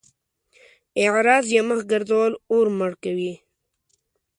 اعراض 1.03 1.45
يا 1.55 1.61
مخ 1.69 1.79
ګرځول 1.91 2.31
اور 2.51 2.67
مړ 2.77 2.91
کوي. 3.03 3.33